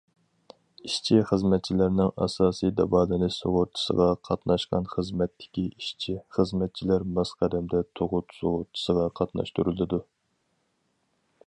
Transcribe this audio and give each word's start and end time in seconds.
ئىشچى- 0.87 1.25
خىزمەتچىلەرنىڭ 1.31 2.09
ئاساسىي 2.25 2.73
داۋالىنىش 2.79 3.37
سۇغۇرتىسىغا 3.43 4.09
قاتناشقان 4.29 4.89
خىزمەتتىكى 4.95 5.67
ئىشچى- 5.75 6.19
خىزمەتچىلەر 6.39 7.09
ماس 7.19 7.37
قەدەمدە 7.45 7.85
تۇغۇت 8.01 8.37
سۇغۇرتىسىغا 8.41 9.09
قاتناشتۇرۇلىدۇ. 9.21 10.05